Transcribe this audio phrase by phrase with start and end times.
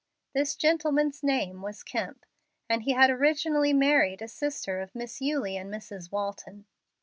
[0.33, 2.25] This gentleman's name was Kemp,
[2.67, 6.11] and he had originally married a sister of Miss Eulie and Mrs.
[6.11, 6.65] Walton.